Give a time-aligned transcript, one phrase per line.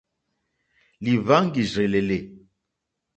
[1.03, 2.19] Lìhváŋgìrzèlèlè.